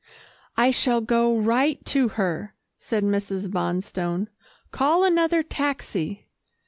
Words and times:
"I 0.57 0.71
shall 0.71 0.99
go 1.01 1.37
right 1.37 1.85
to 1.85 2.07
her," 2.17 2.55
said 2.79 3.03
Mrs. 3.03 3.47
Bonstone. 3.51 4.29
"Call 4.71 5.03
another 5.03 5.43
taxi." 5.43 6.25